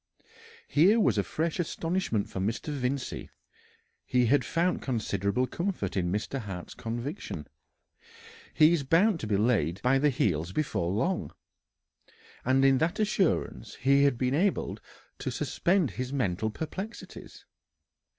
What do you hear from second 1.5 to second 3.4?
astonishment for Mr. Vincey.